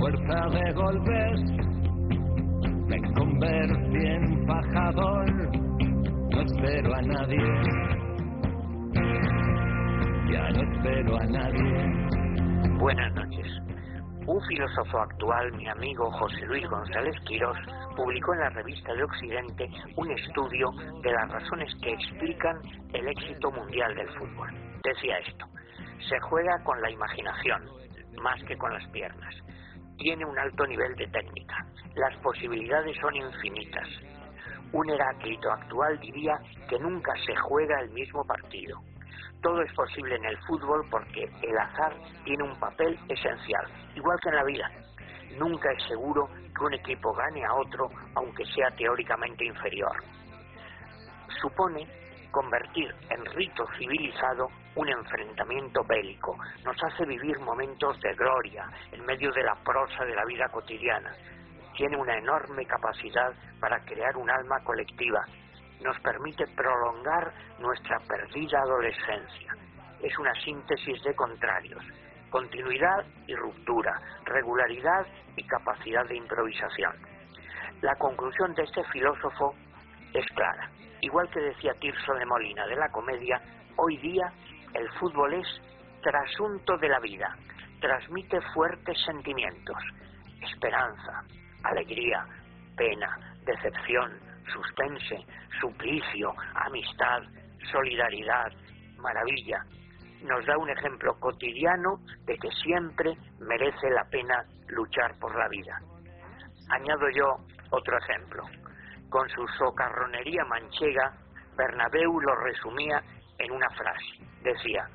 fuerza 0.00 0.48
de 0.48 0.72
golpes 0.72 1.40
me 2.88 3.12
convertí 3.12 4.06
en 4.06 4.46
fajador. 4.46 5.30
No 6.30 6.40
espero 6.40 6.94
a 6.94 7.02
nadie, 7.02 7.44
ya 10.32 10.48
no 10.52 10.72
espero 10.72 11.16
a 11.18 11.24
nadie. 11.26 12.78
Buenas 12.78 13.12
noches. 13.12 13.46
Un 14.26 14.40
filósofo 14.48 15.00
actual, 15.00 15.52
mi 15.52 15.68
amigo 15.68 16.10
José 16.12 16.46
Luis 16.46 16.66
González 16.70 17.14
Quirós, 17.26 17.58
publicó 17.94 18.32
en 18.32 18.40
la 18.40 18.50
revista 18.50 18.94
de 18.94 19.04
Occidente 19.04 19.68
un 19.96 20.10
estudio 20.12 20.70
de 21.02 21.12
las 21.12 21.30
razones 21.30 21.74
que 21.82 21.92
explican 21.92 22.56
el 22.94 23.06
éxito 23.06 23.50
mundial 23.50 23.94
del 23.94 24.08
fútbol. 24.16 24.48
Decía 24.82 25.18
esto, 25.18 25.44
se 26.08 26.18
juega 26.20 26.58
con 26.64 26.80
la 26.80 26.90
imaginación 26.90 27.80
más 28.22 28.42
que 28.44 28.56
con 28.56 28.72
las 28.72 28.86
piernas. 28.88 29.34
Tiene 30.00 30.24
un 30.24 30.38
alto 30.38 30.66
nivel 30.66 30.96
de 30.96 31.06
técnica. 31.08 31.62
Las 31.94 32.16
posibilidades 32.22 32.96
son 33.02 33.14
infinitas. 33.14 33.86
Un 34.72 34.88
Heráclito 34.88 35.52
actual 35.52 36.00
diría 36.00 36.40
que 36.70 36.78
nunca 36.78 37.12
se 37.26 37.36
juega 37.36 37.78
el 37.80 37.90
mismo 37.90 38.24
partido. 38.24 38.80
Todo 39.42 39.60
es 39.60 39.70
posible 39.74 40.16
en 40.16 40.24
el 40.24 40.38
fútbol 40.46 40.86
porque 40.90 41.30
el 41.42 41.58
azar 41.58 41.92
tiene 42.24 42.44
un 42.44 42.58
papel 42.58 42.98
esencial, 43.10 43.66
igual 43.94 44.18
que 44.22 44.30
en 44.30 44.36
la 44.36 44.44
vida. 44.44 44.70
Nunca 45.38 45.70
es 45.70 45.82
seguro 45.86 46.30
que 46.56 46.64
un 46.64 46.72
equipo 46.72 47.12
gane 47.12 47.44
a 47.44 47.52
otro, 47.52 47.90
aunque 48.14 48.46
sea 48.46 48.70
teóricamente 48.70 49.44
inferior. 49.44 50.02
Supone 51.42 51.86
convertir 52.30 52.94
en 53.10 53.24
rito 53.26 53.66
civilizado 53.78 54.48
un 54.76 54.88
enfrentamiento 54.88 55.84
bélico. 55.84 56.36
Nos 56.64 56.76
hace 56.82 57.04
vivir 57.04 57.38
momentos 57.40 58.00
de 58.00 58.14
gloria 58.14 58.68
en 58.92 59.04
medio 59.04 59.32
de 59.32 59.42
la 59.42 59.54
prosa 59.56 60.04
de 60.04 60.14
la 60.14 60.24
vida 60.24 60.48
cotidiana. 60.48 61.12
Tiene 61.76 61.96
una 61.96 62.16
enorme 62.16 62.66
capacidad 62.66 63.32
para 63.60 63.80
crear 63.84 64.16
un 64.16 64.30
alma 64.30 64.60
colectiva. 64.64 65.24
Nos 65.80 65.98
permite 66.00 66.46
prolongar 66.48 67.32
nuestra 67.58 67.98
perdida 68.00 68.60
adolescencia. 68.60 69.56
Es 70.02 70.18
una 70.18 70.34
síntesis 70.42 71.02
de 71.02 71.14
contrarios. 71.14 71.82
Continuidad 72.30 73.04
y 73.26 73.34
ruptura, 73.34 74.00
regularidad 74.24 75.06
y 75.36 75.44
capacidad 75.44 76.06
de 76.06 76.16
improvisación. 76.16 76.92
La 77.82 77.96
conclusión 77.96 78.54
de 78.54 78.62
este 78.62 78.84
filósofo 78.84 79.54
es 80.14 80.26
clara. 80.34 80.70
Igual 81.00 81.30
que 81.30 81.40
decía 81.40 81.74
Tirso 81.74 82.14
de 82.14 82.26
Molina 82.26 82.66
de 82.66 82.76
la 82.76 82.90
comedia, 82.90 83.40
hoy 83.76 83.96
día 83.98 84.32
el 84.74 84.88
fútbol 84.98 85.34
es 85.34 85.46
trasunto 86.02 86.76
de 86.78 86.88
la 86.88 87.00
vida, 87.00 87.36
transmite 87.80 88.40
fuertes 88.54 88.98
sentimientos, 89.04 89.76
esperanza, 90.42 91.24
alegría, 91.64 92.26
pena, 92.76 93.18
decepción, 93.44 94.18
suspense, 94.52 95.24
suplicio, 95.60 96.34
amistad, 96.54 97.22
solidaridad, 97.70 98.52
maravilla. 98.98 99.64
Nos 100.22 100.44
da 100.44 100.58
un 100.58 100.68
ejemplo 100.68 101.18
cotidiano 101.18 102.00
de 102.26 102.36
que 102.36 102.50
siempre 102.62 103.16
merece 103.38 103.90
la 103.90 104.04
pena 104.04 104.44
luchar 104.68 105.18
por 105.18 105.36
la 105.36 105.48
vida. 105.48 105.80
Añado 106.68 107.08
yo 107.10 107.38
otro 107.70 107.98
ejemplo. 107.98 108.44
Con 109.10 109.28
su 109.28 109.44
socarronería 109.58 110.44
manchega, 110.44 111.12
Bernabéu 111.56 112.20
lo 112.20 112.34
resumía 112.36 113.02
en 113.38 113.50
una 113.50 113.68
frase. 113.70 114.24
Decía, 114.42 114.88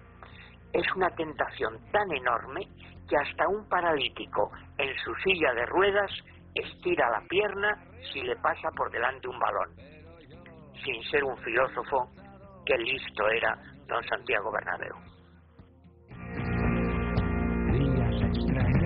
es 0.71 0.85
una 0.95 1.09
tentación 1.09 1.77
tan 1.91 2.09
enorme 2.11 2.61
que 3.09 3.17
hasta 3.17 3.47
un 3.49 3.67
paralítico 3.67 4.51
en 4.77 4.95
su 5.03 5.13
silla 5.15 5.53
de 5.53 5.65
ruedas 5.65 6.11
estira 6.55 7.09
la 7.11 7.21
pierna 7.27 7.77
si 8.13 8.21
le 8.21 8.37
pasa 8.37 8.71
por 8.71 8.89
delante 8.89 9.27
un 9.27 9.37
balón. 9.37 9.75
Sin 10.83 11.03
ser 11.11 11.23
un 11.25 11.37
filósofo, 11.39 12.09
qué 12.65 12.77
listo 12.77 13.27
era 13.27 13.57
don 13.87 14.03
Santiago 14.07 14.49
Bernabéu. 14.49 14.95